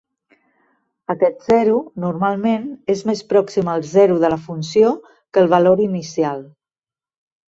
[1.13, 4.89] Aquest zero, normalment, és més pròxim al zero de la funció,
[5.31, 6.43] que el valor inicial.